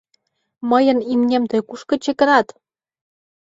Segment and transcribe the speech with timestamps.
[0.69, 2.47] —Мыйын имнем тый кушко чыкенат?